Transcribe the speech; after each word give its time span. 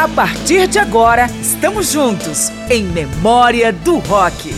A 0.00 0.08
partir 0.08 0.66
de 0.66 0.78
agora, 0.78 1.26
estamos 1.42 1.92
juntos 1.92 2.48
em 2.70 2.84
Memória 2.84 3.70
do 3.70 3.98
Rock. 3.98 4.50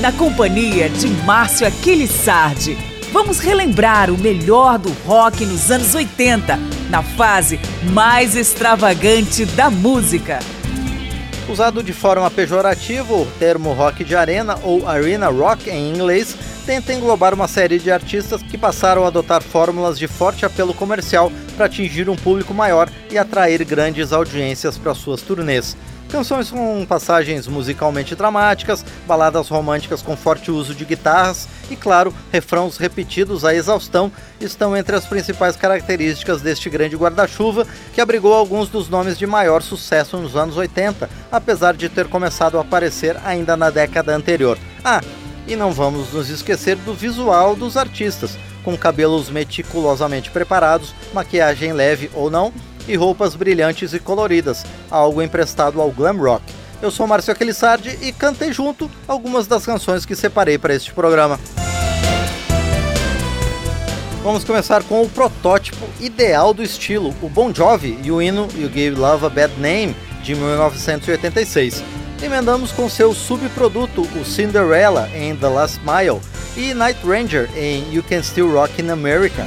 Na 0.00 0.10
companhia 0.10 0.90
de 0.90 1.06
Márcio 1.24 1.68
Aquiles 1.68 2.10
Sardi, 2.10 2.76
vamos 3.12 3.38
relembrar 3.38 4.10
o 4.10 4.18
melhor 4.18 4.80
do 4.80 4.90
rock 5.06 5.46
nos 5.46 5.70
anos 5.70 5.94
80, 5.94 6.58
na 6.90 7.00
fase 7.00 7.60
mais 7.92 8.34
extravagante 8.34 9.44
da 9.44 9.70
música. 9.70 10.40
Usado 11.48 11.80
de 11.80 11.92
forma 11.92 12.28
pejorativa, 12.28 13.14
o 13.14 13.26
termo 13.38 13.72
rock 13.74 14.02
de 14.02 14.16
arena 14.16 14.58
ou 14.64 14.88
arena 14.88 15.28
rock 15.28 15.70
em 15.70 15.90
inglês 15.90 16.34
tenta 16.66 16.92
englobar 16.92 17.34
uma 17.34 17.46
série 17.46 17.78
de 17.78 17.92
artistas 17.92 18.42
que 18.42 18.58
passaram 18.58 19.04
a 19.04 19.08
adotar 19.08 19.42
fórmulas 19.42 19.96
de 19.96 20.08
forte 20.08 20.44
apelo 20.44 20.74
comercial 20.74 21.30
para 21.62 21.68
atingir 21.68 22.10
um 22.10 22.16
público 22.16 22.52
maior 22.52 22.90
e 23.08 23.16
atrair 23.16 23.64
grandes 23.64 24.12
audiências 24.12 24.76
para 24.76 24.94
suas 24.94 25.22
turnês. 25.22 25.76
Canções 26.10 26.50
com 26.50 26.84
passagens 26.84 27.46
musicalmente 27.46 28.16
dramáticas, 28.16 28.84
baladas 29.06 29.48
românticas 29.48 30.02
com 30.02 30.16
forte 30.16 30.50
uso 30.50 30.74
de 30.74 30.84
guitarras 30.84 31.46
e, 31.70 31.76
claro, 31.76 32.12
refrãos 32.32 32.78
repetidos 32.78 33.44
à 33.44 33.54
exaustão 33.54 34.10
estão 34.40 34.76
entre 34.76 34.96
as 34.96 35.06
principais 35.06 35.54
características 35.54 36.42
deste 36.42 36.68
grande 36.68 36.96
guarda-chuva 36.96 37.64
que 37.94 38.00
abrigou 38.00 38.34
alguns 38.34 38.68
dos 38.68 38.88
nomes 38.88 39.16
de 39.16 39.24
maior 39.24 39.62
sucesso 39.62 40.16
nos 40.16 40.34
anos 40.34 40.56
80, 40.56 41.08
apesar 41.30 41.74
de 41.74 41.88
ter 41.88 42.08
começado 42.08 42.58
a 42.58 42.62
aparecer 42.62 43.16
ainda 43.24 43.56
na 43.56 43.70
década 43.70 44.12
anterior. 44.16 44.58
Ah, 44.84 45.00
e 45.46 45.54
não 45.54 45.70
vamos 45.70 46.12
nos 46.12 46.28
esquecer 46.28 46.74
do 46.76 46.92
visual 46.92 47.54
dos 47.54 47.76
artistas, 47.76 48.36
com 48.64 48.76
cabelos 48.76 49.28
meticulosamente 49.28 50.30
preparados, 50.30 50.94
maquiagem 51.12 51.72
leve 51.72 52.10
ou 52.14 52.30
não 52.30 52.52
e 52.86 52.96
roupas 52.96 53.34
brilhantes 53.34 53.92
e 53.92 53.98
coloridas, 53.98 54.64
algo 54.90 55.22
emprestado 55.22 55.80
ao 55.80 55.90
glam 55.90 56.16
rock. 56.16 56.42
Eu 56.80 56.90
sou 56.90 57.06
Márcio 57.06 57.32
Aquilissardi 57.32 57.96
e 58.02 58.12
cantei 58.12 58.52
junto 58.52 58.90
algumas 59.06 59.46
das 59.46 59.64
canções 59.64 60.04
que 60.04 60.16
separei 60.16 60.58
para 60.58 60.74
este 60.74 60.92
programa. 60.92 61.38
Vamos 64.24 64.44
começar 64.44 64.82
com 64.84 65.02
o 65.02 65.08
protótipo 65.08 65.84
ideal 66.00 66.54
do 66.54 66.62
estilo, 66.62 67.14
o 67.22 67.28
Bon 67.28 67.52
Jovi 67.52 67.98
e 68.02 68.10
o 68.10 68.22
hino 68.22 68.48
You 68.56 68.68
Gave 68.68 68.90
Love 68.90 69.26
a 69.26 69.28
Bad 69.28 69.54
Name, 69.60 69.96
de 70.22 70.34
1986 70.34 72.01
emendamos 72.22 72.72
com 72.72 72.88
seu 72.88 73.12
subproduto, 73.12 74.02
o 74.02 74.24
Cinderella 74.24 75.08
em 75.14 75.36
The 75.36 75.48
Last 75.48 75.80
Mile 75.80 76.20
e 76.56 76.72
Night 76.72 77.00
Ranger 77.04 77.50
em 77.56 77.92
You 77.92 78.02
Can 78.02 78.22
Still 78.22 78.52
Rock 78.52 78.80
in 78.80 78.90
America. 78.90 79.44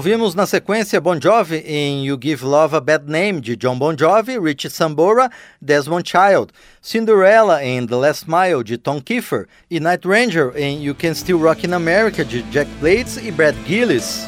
Ouvimos 0.00 0.34
na 0.34 0.46
sequência 0.46 0.98
Bon 0.98 1.20
Jovi 1.20 1.58
em 1.58 2.06
You 2.06 2.18
Give 2.18 2.42
Love 2.42 2.74
a 2.74 2.80
Bad 2.80 3.04
Name, 3.06 3.38
de 3.38 3.54
John 3.54 3.78
Bon 3.78 3.94
Jovi, 3.94 4.38
Richie 4.38 4.70
Sambora, 4.70 5.28
Desmond 5.60 6.08
Child, 6.08 6.54
Cinderella 6.80 7.62
em 7.62 7.86
The 7.86 7.96
Last 7.96 8.24
Mile, 8.26 8.64
de 8.64 8.78
Tom 8.78 8.98
Kiefer, 8.98 9.46
e 9.70 9.78
Night 9.78 10.08
Ranger 10.08 10.52
em 10.56 10.82
You 10.82 10.94
Can 10.94 11.12
Still 11.12 11.40
Rock 11.40 11.66
in 11.66 11.74
America, 11.74 12.24
de 12.24 12.40
Jack 12.50 12.70
Blades 12.80 13.18
e 13.18 13.30
Brad 13.30 13.54
Gillis. 13.66 14.26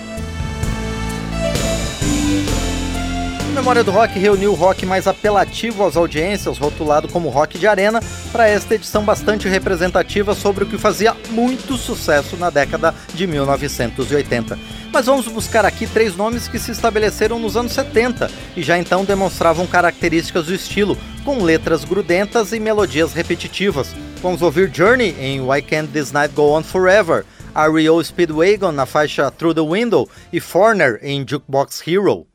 Memória 3.52 3.85
do 3.85 3.90
Rock 3.90 4.18
reuniu 4.18 4.52
o 4.52 4.54
rock 4.54 4.87
mais 4.87 5.06
apelativo 5.06 5.85
às 5.85 5.94
audiências, 5.94 6.56
rotulado 6.56 7.06
como 7.06 7.28
rock 7.28 7.59
de 7.59 7.66
arena, 7.66 8.00
para 8.32 8.49
esta 8.49 8.75
edição 8.75 9.04
bastante 9.04 9.47
representativa 9.47 10.35
sobre 10.35 10.64
o 10.64 10.66
que 10.66 10.78
fazia 10.78 11.14
muito 11.28 11.76
sucesso 11.76 12.35
na 12.38 12.49
década 12.49 12.94
de 13.12 13.26
1980. 13.26 14.59
Mas 14.90 15.04
vamos 15.04 15.28
buscar 15.28 15.66
aqui 15.66 15.87
três 15.87 16.16
nomes 16.16 16.49
que 16.49 16.59
se 16.59 16.71
estabeleceram 16.71 17.38
nos 17.38 17.54
anos 17.54 17.73
70 17.73 18.30
e 18.56 18.62
já 18.62 18.78
então 18.78 19.04
demonstravam 19.04 19.66
características 19.66 20.47
do 20.47 20.54
estilo, 20.54 20.97
com 21.23 21.42
letras 21.42 21.85
grudentas 21.85 22.54
e 22.54 22.59
melodias 22.59 23.12
repetitivas. 23.12 23.94
Vamos 24.23 24.40
ouvir 24.40 24.71
Journey 24.73 25.14
em 25.21 25.42
Why 25.42 25.61
Can't 25.61 25.92
This 25.92 26.11
Night 26.11 26.35
Go 26.35 26.56
On 26.56 26.62
Forever, 26.62 27.26
REO 27.54 28.02
Speedwagon 28.02 28.73
na 28.73 28.87
faixa 28.87 29.30
Through 29.30 29.54
the 29.54 29.61
Window 29.61 30.09
e 30.32 30.40
Foreigner 30.40 30.99
em 31.02 31.23
Jukebox 31.28 31.87
Hero. 31.87 32.26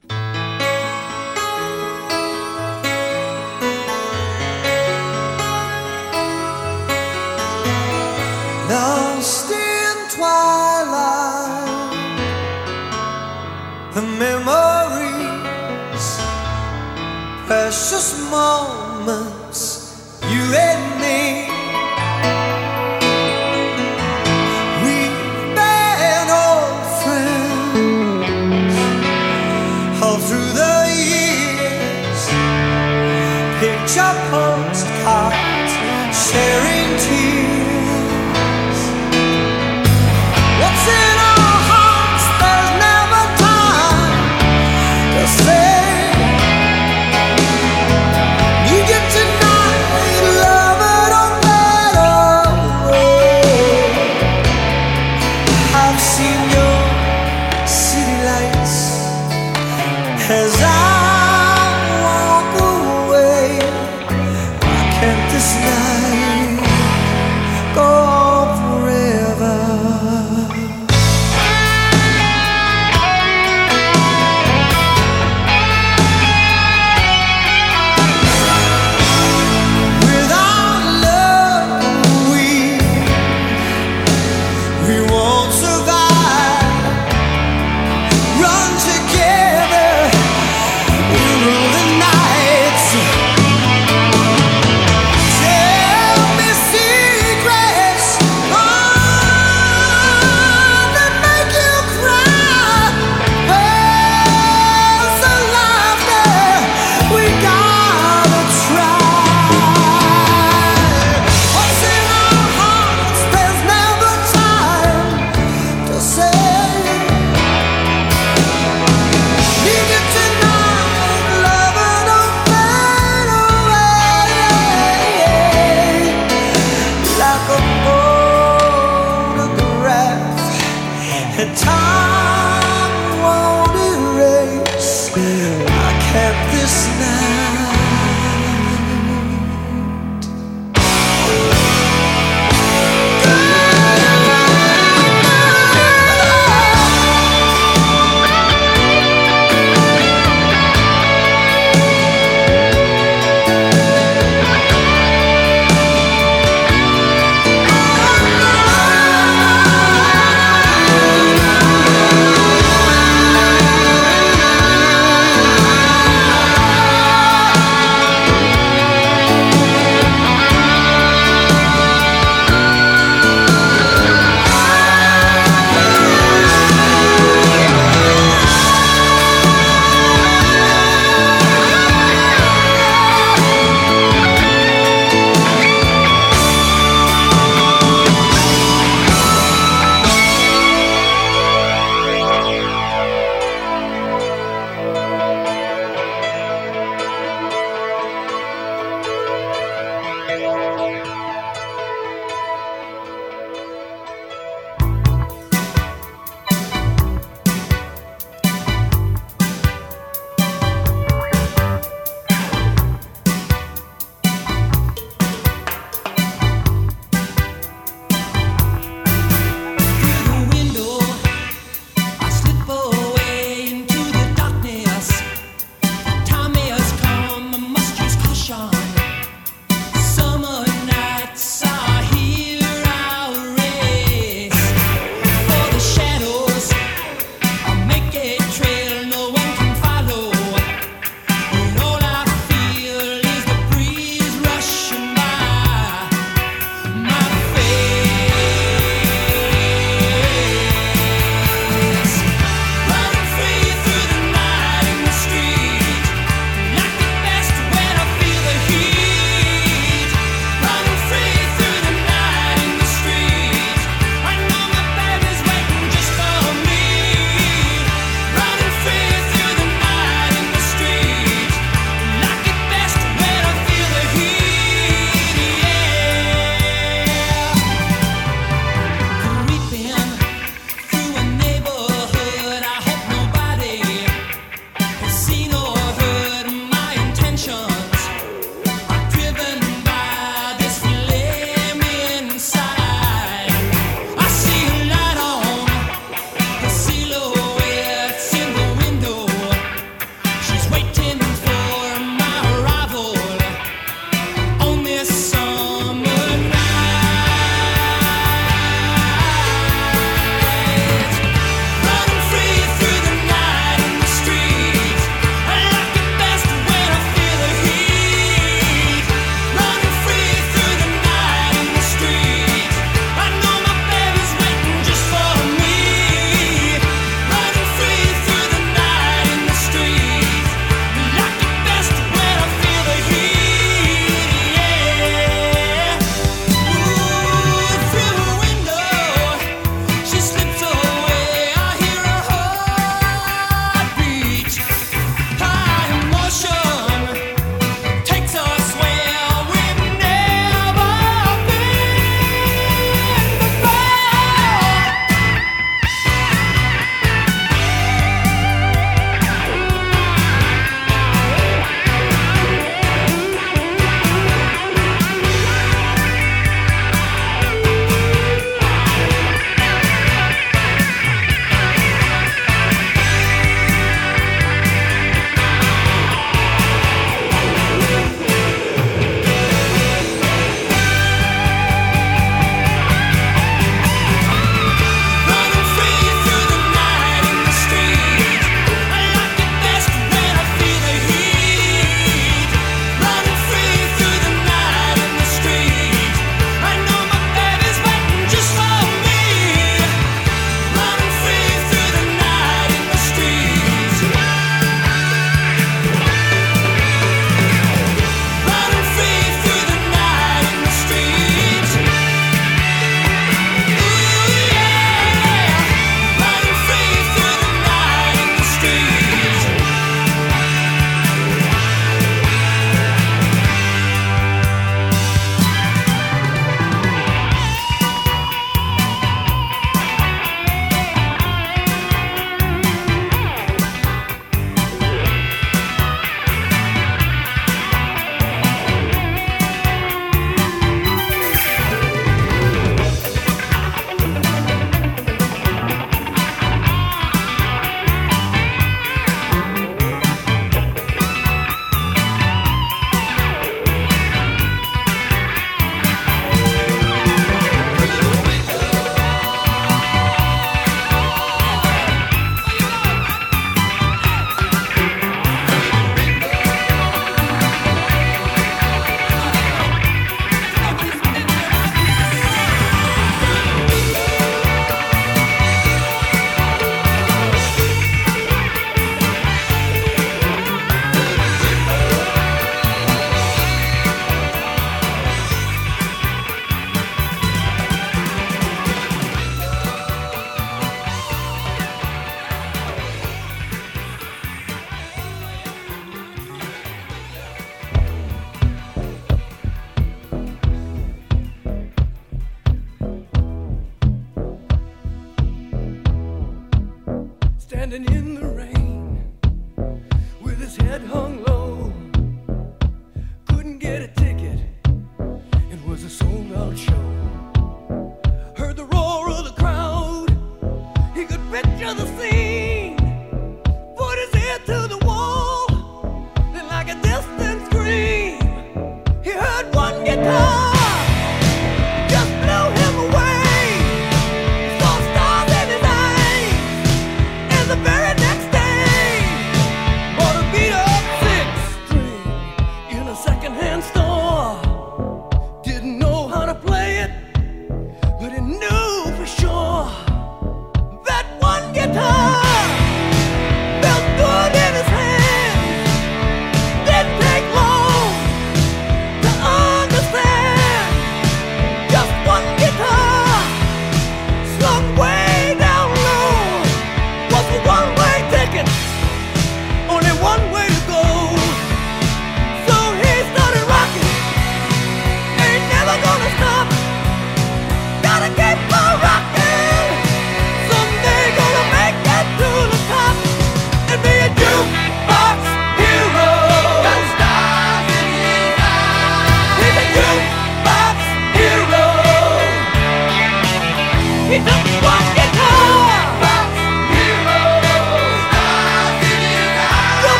The 13.97 14.03
memories, 14.03 16.05
precious 17.47 18.07
moments, 18.29 19.59
you 20.29 20.43
and 20.67 20.83
me. 21.01 21.49
We've 24.83 25.19
been 25.57 26.29
old 26.45 26.85
friends 27.01 28.75
all 30.03 30.19
through 30.27 30.51
the 30.61 30.77
years. 31.09 32.21
Picture 33.59 34.15
postcards, 34.29 35.73
sharing 36.13 36.76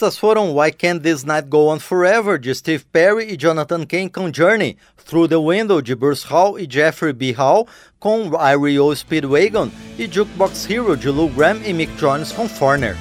Estas 0.00 0.16
foram 0.16 0.56
Why 0.56 0.72
Can't 0.72 1.00
This 1.00 1.24
Night 1.24 1.46
Go 1.50 1.70
On 1.70 1.78
Forever, 1.78 2.38
de 2.38 2.54
Steve 2.54 2.82
Perry 2.90 3.34
e 3.34 3.36
Jonathan 3.36 3.84
Kane 3.84 4.08
com 4.08 4.32
Journey, 4.32 4.78
Through 5.04 5.28
the 5.28 5.36
Window, 5.36 5.82
de 5.82 5.94
Bruce 5.94 6.26
Hall 6.26 6.58
e 6.58 6.66
Jeffrey 6.66 7.12
B. 7.12 7.32
Hall, 7.32 7.68
com 7.98 8.30
I.R.E.O. 8.32 8.96
Speedwagon 8.96 9.68
e 9.98 10.10
Jukebox 10.10 10.70
Hero, 10.70 10.96
de 10.96 11.10
Lou 11.10 11.28
Graham 11.28 11.60
e 11.66 11.74
Mick 11.74 11.92
Jones 11.96 12.32
com 12.32 12.48
Forner. 12.48 12.96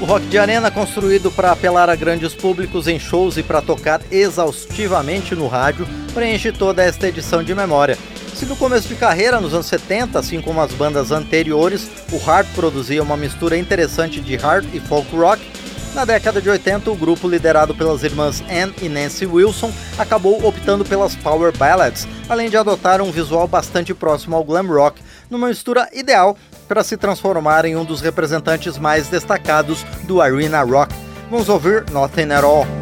O 0.00 0.06
rock 0.06 0.24
de 0.28 0.38
arena, 0.38 0.70
construído 0.70 1.30
para 1.30 1.52
apelar 1.52 1.90
a 1.90 1.94
grandes 1.94 2.34
públicos 2.34 2.88
em 2.88 2.98
shows 2.98 3.36
e 3.36 3.42
para 3.42 3.60
tocar 3.60 4.00
exaustivamente 4.10 5.34
no 5.34 5.48
rádio, 5.48 5.86
preenche 6.14 6.50
toda 6.50 6.82
esta 6.82 7.06
edição 7.08 7.42
de 7.42 7.54
memória. 7.54 7.98
Se 8.38 8.46
no 8.46 8.54
começo 8.54 8.86
de 8.86 8.94
carreira, 8.94 9.40
nos 9.40 9.52
anos 9.52 9.66
70, 9.66 10.16
assim 10.16 10.40
como 10.40 10.60
as 10.60 10.70
bandas 10.70 11.10
anteriores, 11.10 11.90
o 12.12 12.18
hard 12.18 12.46
produzia 12.54 13.02
uma 13.02 13.16
mistura 13.16 13.58
interessante 13.58 14.20
de 14.20 14.36
hard 14.36 14.64
e 14.72 14.78
folk 14.78 15.10
rock, 15.16 15.42
na 15.92 16.04
década 16.04 16.40
de 16.40 16.48
80, 16.48 16.88
o 16.88 16.94
grupo 16.94 17.28
liderado 17.28 17.74
pelas 17.74 18.04
irmãs 18.04 18.40
Anne 18.48 18.72
e 18.80 18.88
Nancy 18.88 19.26
Wilson 19.26 19.72
acabou 19.98 20.46
optando 20.46 20.84
pelas 20.84 21.16
power 21.16 21.52
ballads, 21.58 22.06
além 22.28 22.48
de 22.48 22.56
adotar 22.56 23.02
um 23.02 23.10
visual 23.10 23.48
bastante 23.48 23.92
próximo 23.92 24.36
ao 24.36 24.44
glam 24.44 24.68
rock, 24.68 25.02
numa 25.28 25.48
mistura 25.48 25.88
ideal 25.92 26.36
para 26.68 26.84
se 26.84 26.96
transformar 26.96 27.64
em 27.64 27.74
um 27.74 27.84
dos 27.84 28.00
representantes 28.00 28.78
mais 28.78 29.08
destacados 29.08 29.82
do 30.04 30.22
arena 30.22 30.62
rock. 30.62 30.94
Vamos 31.28 31.48
ouvir 31.48 31.90
Nothing 31.90 32.30
at 32.30 32.44
All. 32.44 32.77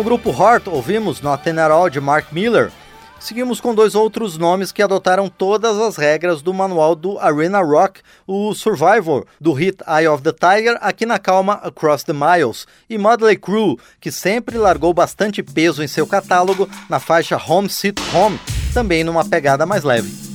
Com 0.00 0.02
o 0.02 0.16
grupo 0.16 0.30
Heart, 0.30 0.66
ouvimos 0.68 1.20
Nothing 1.20 1.58
At 1.58 1.70
All 1.70 1.90
de 1.90 2.00
Mark 2.00 2.32
Miller. 2.32 2.72
Seguimos 3.18 3.60
com 3.60 3.74
dois 3.74 3.94
outros 3.94 4.38
nomes 4.38 4.72
que 4.72 4.82
adotaram 4.82 5.28
todas 5.28 5.76
as 5.78 5.98
regras 5.98 6.40
do 6.40 6.54
manual 6.54 6.94
do 6.94 7.18
Arena 7.18 7.60
Rock, 7.60 8.00
o 8.26 8.54
Survivor, 8.54 9.26
do 9.38 9.52
hit 9.52 9.76
Eye 9.86 10.08
of 10.08 10.22
the 10.22 10.32
Tiger, 10.32 10.78
aqui 10.80 11.04
na 11.04 11.18
calma 11.18 11.60
Across 11.62 12.04
the 12.04 12.14
Miles, 12.14 12.66
e 12.88 12.96
Mudley 12.96 13.36
Crew, 13.36 13.78
que 14.00 14.10
sempre 14.10 14.56
largou 14.56 14.94
bastante 14.94 15.42
peso 15.42 15.82
em 15.82 15.86
seu 15.86 16.06
catálogo 16.06 16.66
na 16.88 16.98
faixa 16.98 17.36
Home 17.36 17.68
Sweet 17.68 18.00
Home, 18.14 18.40
também 18.72 19.04
numa 19.04 19.28
pegada 19.28 19.66
mais 19.66 19.84
leve. 19.84 20.29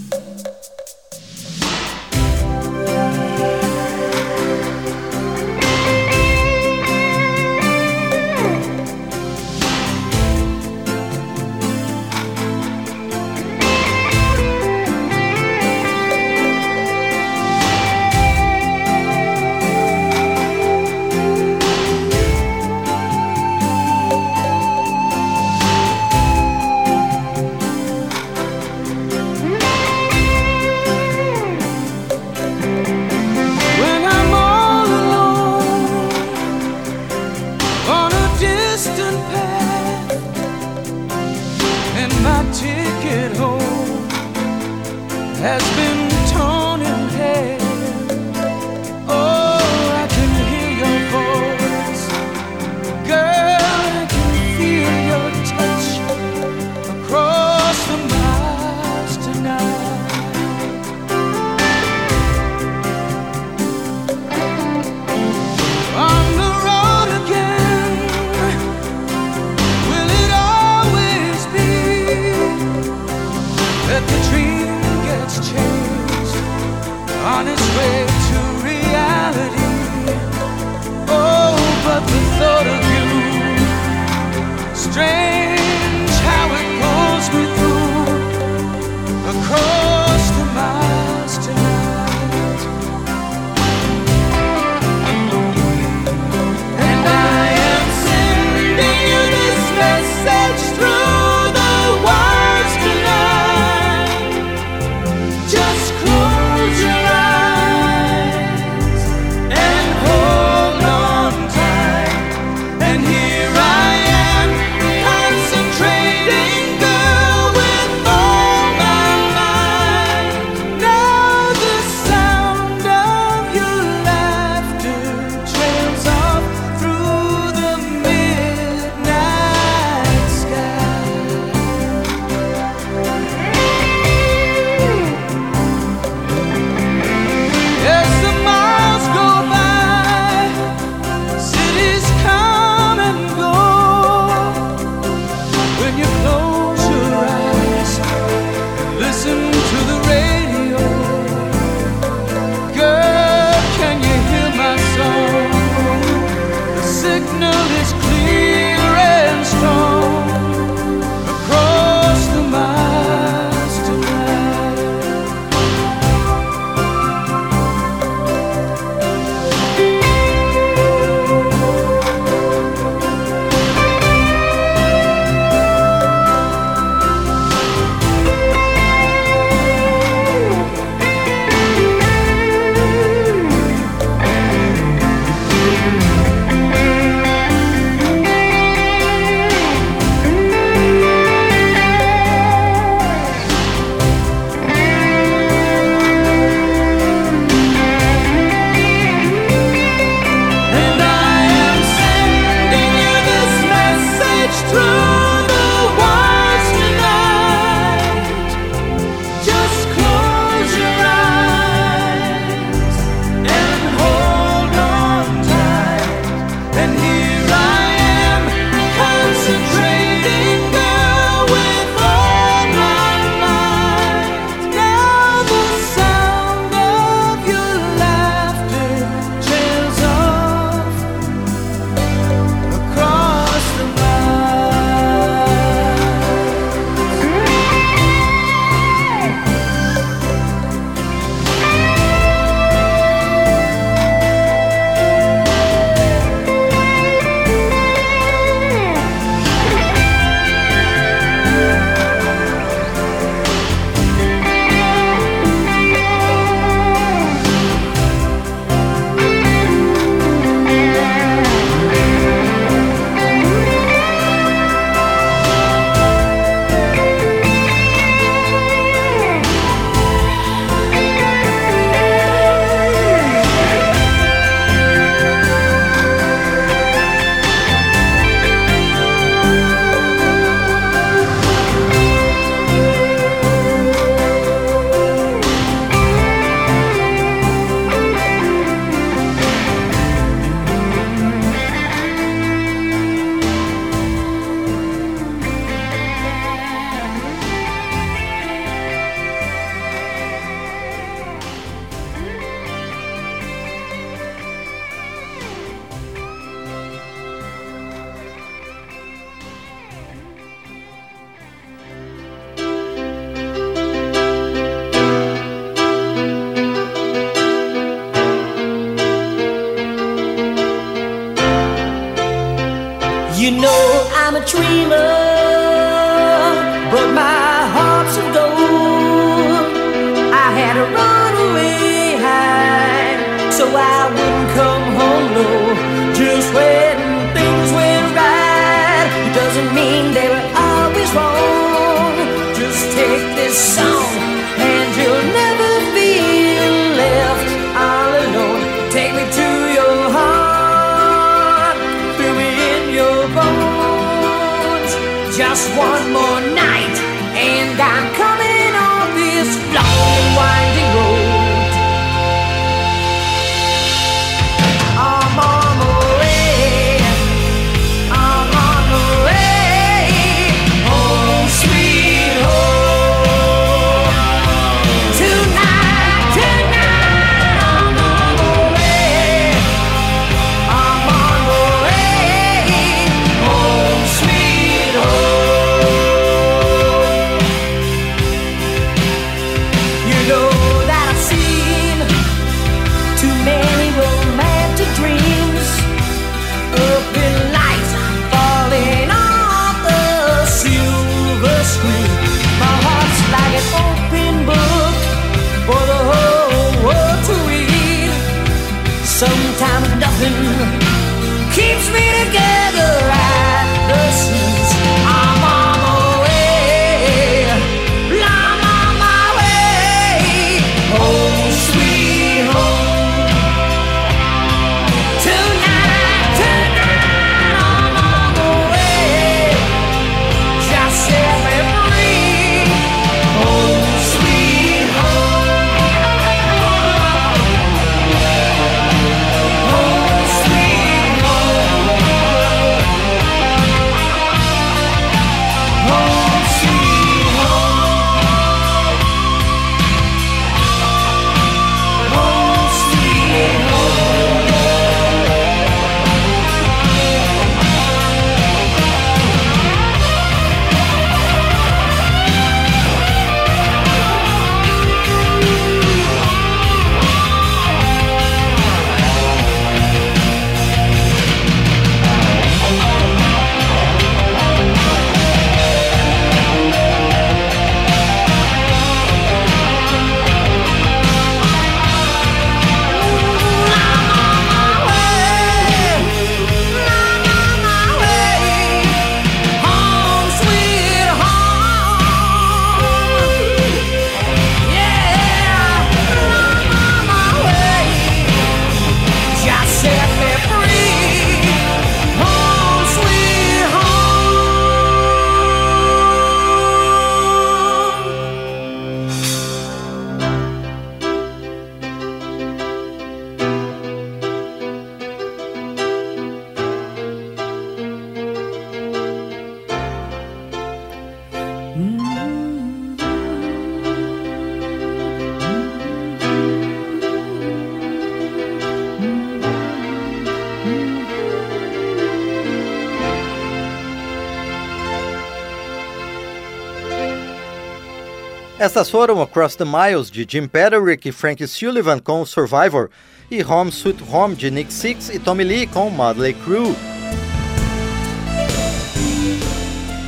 Estas 538.66 538.90
foram 538.90 539.22
Across 539.22 539.58
the 539.58 539.64
Miles 539.64 540.10
de 540.10 540.26
Jim 540.28 540.48
Patrick 540.48 541.08
e 541.08 541.12
Frank 541.12 541.46
Sullivan 541.46 542.00
com 542.00 542.26
Survivor 542.26 542.90
e 543.30 543.44
Home 543.44 543.72
Sweet 543.72 544.04
Home 544.12 544.34
de 544.34 544.50
Nick 544.50 544.74
Six 544.74 545.12
e 545.12 545.20
Tommy 545.20 545.44
Lee 545.44 545.68
com 545.68 545.88
Motley 545.92 546.34
Crew. 546.34 546.76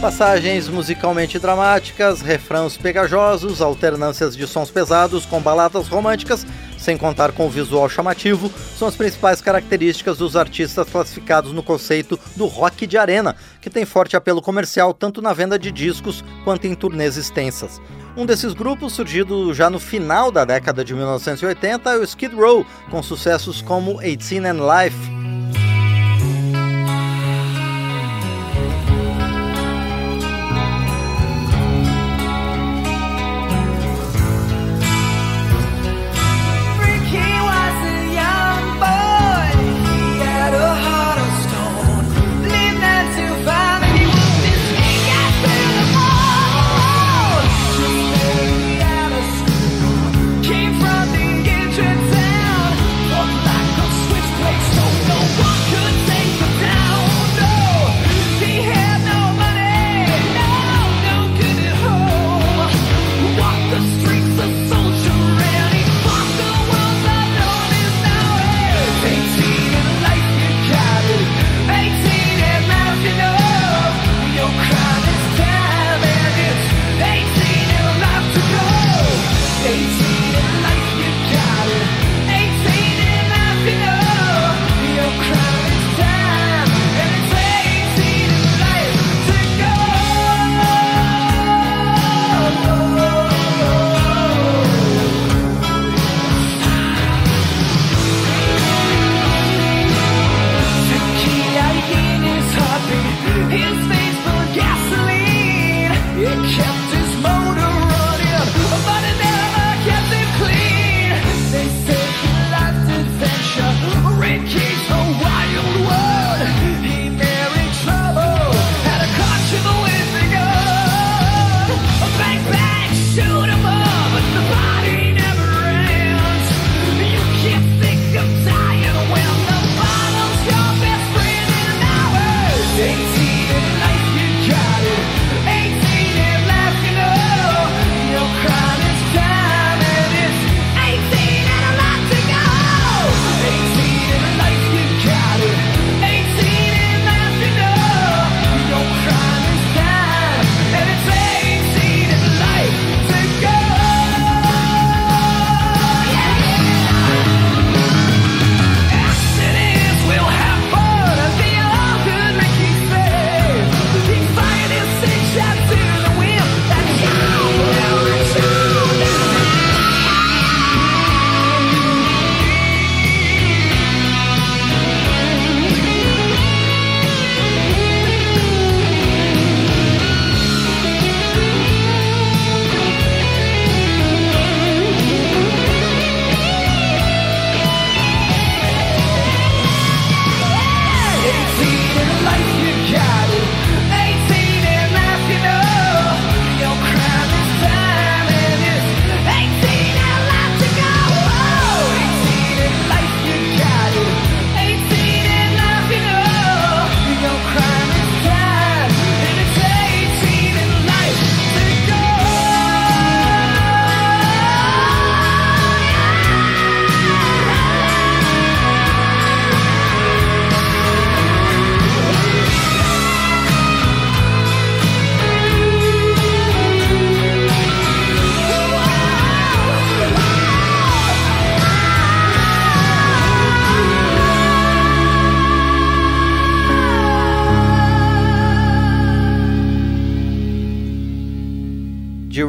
Passagens 0.01 0.67
musicalmente 0.69 1.37
dramáticas, 1.37 2.21
refrãos 2.21 2.75
pegajosos, 2.75 3.61
alternâncias 3.61 4.35
de 4.35 4.47
sons 4.47 4.71
pesados 4.71 5.23
com 5.23 5.39
baladas 5.39 5.87
românticas 5.87 6.43
sem 6.77 6.97
contar 6.97 7.31
com 7.31 7.47
o 7.47 7.49
visual 7.49 7.89
chamativo, 7.89 8.51
são 8.77 8.87
as 8.87 8.95
principais 8.95 9.41
características 9.41 10.17
dos 10.17 10.35
artistas 10.35 10.89
classificados 10.89 11.51
no 11.51 11.63
conceito 11.63 12.19
do 12.35 12.45
rock 12.45 12.85
de 12.85 12.97
arena, 12.97 13.35
que 13.61 13.69
tem 13.69 13.85
forte 13.85 14.15
apelo 14.15 14.41
comercial 14.41 14.93
tanto 14.93 15.21
na 15.21 15.33
venda 15.33 15.57
de 15.57 15.71
discos 15.71 16.23
quanto 16.43 16.67
em 16.67 16.75
turnês 16.75 17.17
extensas. 17.17 17.81
Um 18.15 18.25
desses 18.25 18.53
grupos, 18.53 18.93
surgido 18.93 19.53
já 19.53 19.69
no 19.69 19.79
final 19.79 20.31
da 20.31 20.43
década 20.43 20.83
de 20.83 20.93
1980, 20.93 21.89
é 21.89 21.97
o 21.97 22.03
Skid 22.03 22.35
Row, 22.35 22.65
com 22.89 23.03
sucessos 23.03 23.61
como 23.61 24.01
18 24.01 24.45
and 24.45 24.83
Life. 24.83 25.66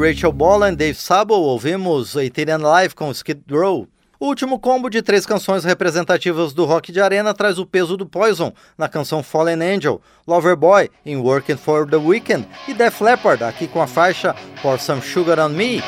Rachel 0.08 0.32
Bolan 0.32 0.72
e 0.72 0.76
Dave 0.76 0.98
Sabo, 0.98 1.34
ouvimos 1.34 2.14
Italian 2.14 2.56
Live 2.56 2.94
com 2.94 3.10
Skid 3.10 3.42
Row. 3.50 3.86
O 4.18 4.28
último 4.28 4.58
combo 4.58 4.88
de 4.88 5.02
três 5.02 5.26
canções 5.26 5.64
representativas 5.64 6.54
do 6.54 6.64
rock 6.64 6.90
de 6.90 6.98
arena 6.98 7.34
traz 7.34 7.58
o 7.58 7.66
peso 7.66 7.94
do 7.94 8.06
Poison 8.06 8.50
na 8.78 8.88
canção 8.88 9.22
Fallen 9.22 9.62
Angel, 9.62 10.00
Loverboy 10.26 10.88
em 11.04 11.18
Working 11.18 11.58
for 11.58 11.86
the 11.86 11.98
Weekend 11.98 12.48
e 12.66 12.72
Def 12.72 13.02
Leppard 13.02 13.44
aqui 13.44 13.68
com 13.68 13.82
a 13.82 13.86
faixa 13.86 14.34
Pour 14.62 14.80
Some 14.80 15.02
Sugar 15.02 15.38
on 15.38 15.50
Me. 15.50 15.82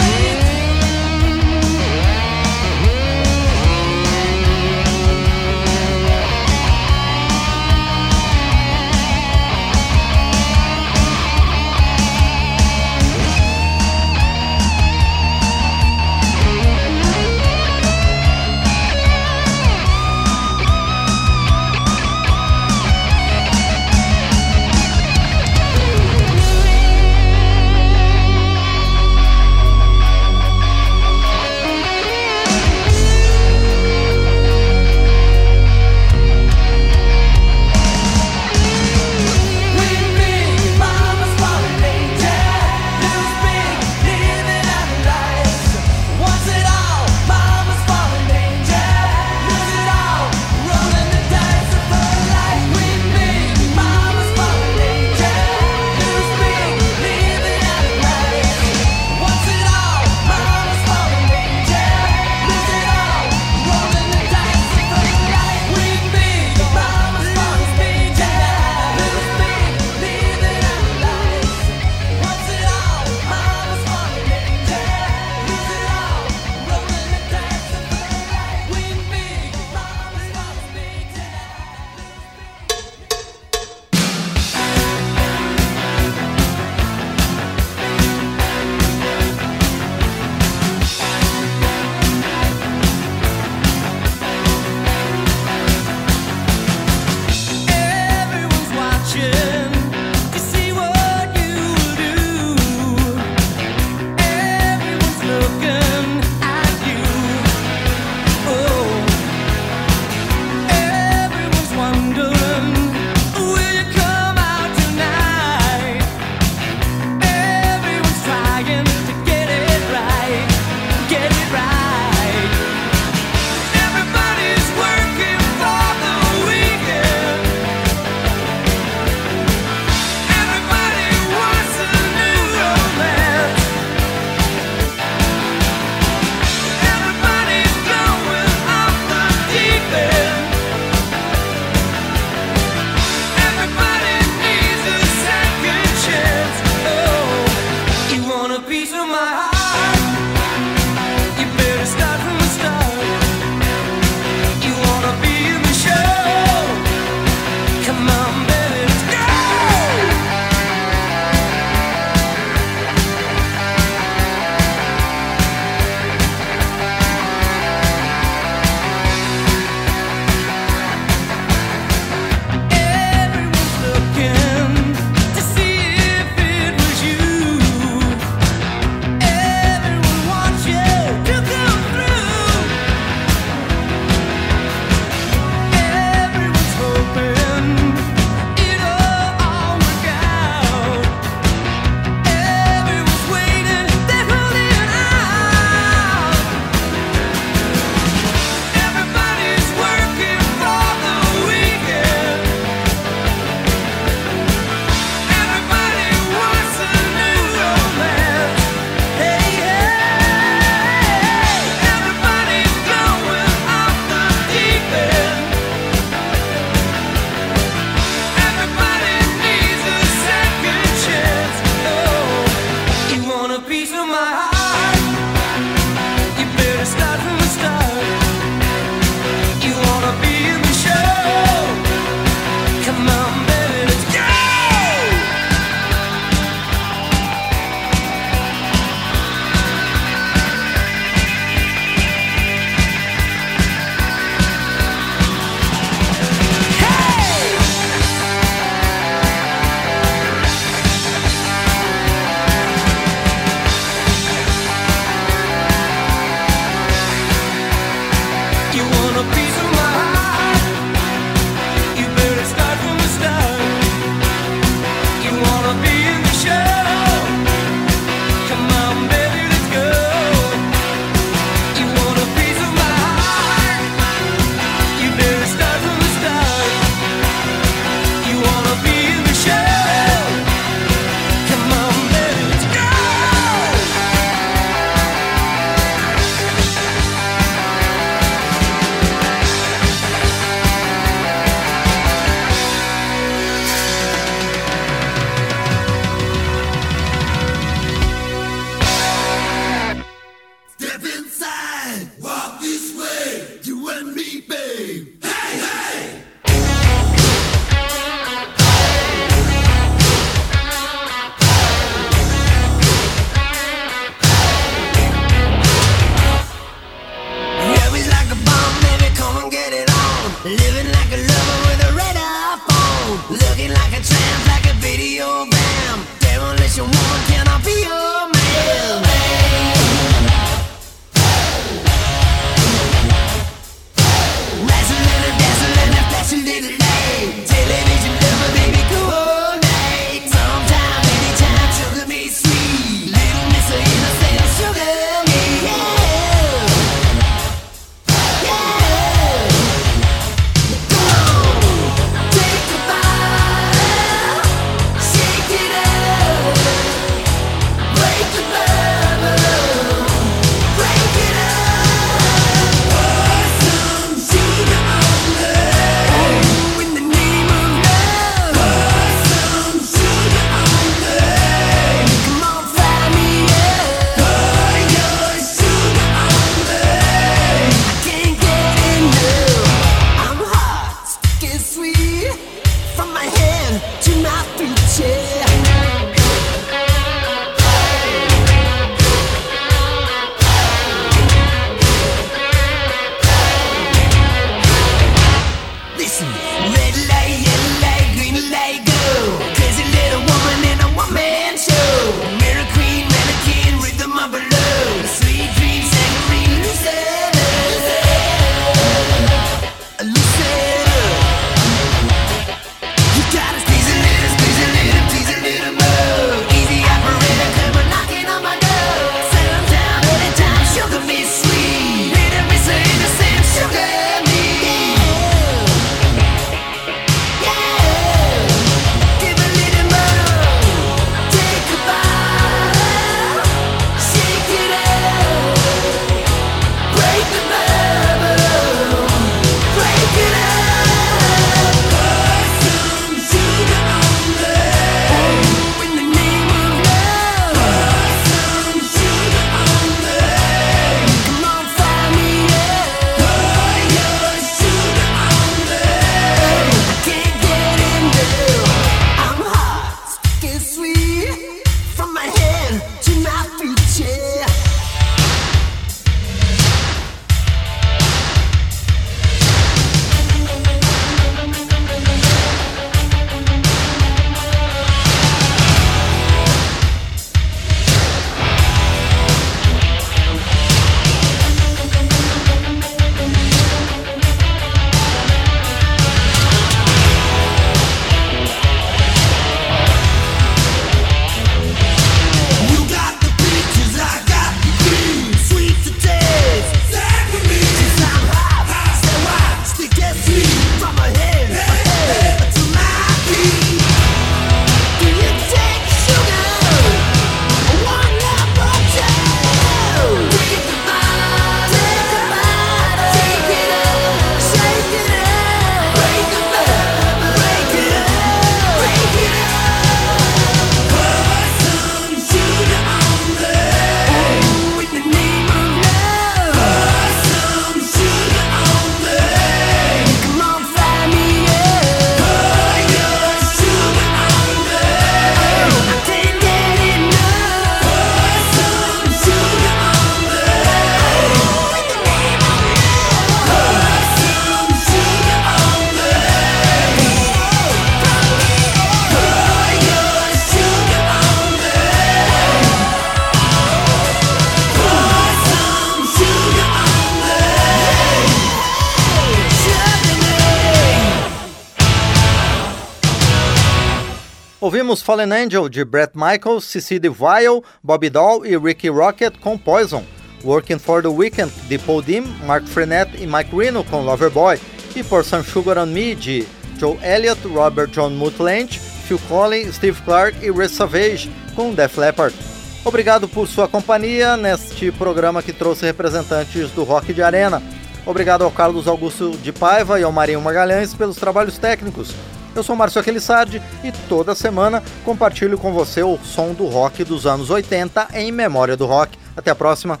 Ouvimos 564.86 565.02
Fallen 565.02 565.32
Angel 565.32 565.68
de 565.68 565.84
Brett 565.84 566.12
Michaels, 566.14 566.62
Cissy 566.62 567.00
DeVille, 567.00 567.60
Bobby 567.82 568.08
Doll 568.08 568.46
e 568.46 568.56
Ricky 568.56 568.88
Rocket 568.88 569.36
com 569.40 569.58
Poison. 569.58 570.04
Working 570.44 570.78
for 570.78 571.02
the 571.02 571.08
Weekend 571.08 571.50
de 571.68 571.76
Paul 571.76 572.02
Dim, 572.02 572.22
Mark 572.46 572.64
Frenette 572.68 573.20
e 573.20 573.26
Mike 573.26 573.50
Reno 573.52 573.82
com 573.82 574.04
Loverboy. 574.04 574.60
E 574.94 575.02
Pour 575.02 575.24
Some 575.24 575.42
Sugar 575.42 575.76
on 575.76 575.86
Me 575.86 576.14
de 576.14 576.46
Joe 576.78 576.96
Elliott, 577.02 577.40
Robert 577.48 577.88
John 577.88 578.10
Mutland, 578.10 578.78
Phil 578.78 579.18
Collins, 579.28 579.74
Steve 579.74 580.00
Clark 580.02 580.38
e 580.40 580.52
Red 580.52 580.68
Savage 580.68 581.32
com 581.56 581.74
Def 581.74 581.98
Leppard. 581.98 582.36
Obrigado 582.84 583.26
por 583.26 583.48
sua 583.48 583.66
companhia 583.66 584.36
neste 584.36 584.92
programa 584.92 585.42
que 585.42 585.52
trouxe 585.52 585.84
representantes 585.84 586.70
do 586.70 586.84
rock 586.84 587.12
de 587.12 587.24
arena. 587.24 587.60
Obrigado 588.06 588.44
ao 588.44 588.52
Carlos 588.52 588.86
Augusto 588.86 589.30
de 589.30 589.52
Paiva 589.52 589.98
e 589.98 590.04
ao 590.04 590.12
Marinho 590.12 590.40
Magalhães 590.40 590.94
pelos 590.94 591.16
trabalhos 591.16 591.58
técnicos. 591.58 592.14
Eu 592.56 592.62
sou 592.62 592.74
Márcio 592.74 593.02
Aquilissardi 593.02 593.60
e 593.84 593.92
toda 594.08 594.34
semana 594.34 594.82
compartilho 595.04 595.58
com 595.58 595.74
você 595.74 596.02
o 596.02 596.18
som 596.24 596.54
do 596.54 596.64
rock 596.64 597.04
dos 597.04 597.26
anos 597.26 597.50
80 597.50 598.08
em 598.14 598.32
Memória 598.32 598.74
do 598.74 598.86
Rock. 598.86 599.18
Até 599.36 599.50
a 599.50 599.54
próxima. 599.54 600.00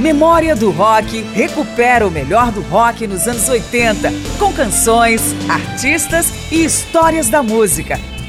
Memória 0.00 0.56
do 0.56 0.70
Rock 0.70 1.20
recupera 1.34 2.06
o 2.06 2.10
melhor 2.10 2.50
do 2.52 2.62
rock 2.62 3.06
nos 3.06 3.28
anos 3.28 3.48
80, 3.48 4.10
com 4.38 4.52
canções, 4.52 5.34
artistas 5.48 6.32
e 6.50 6.64
histórias 6.64 7.28
da 7.28 7.42
música. 7.42 7.98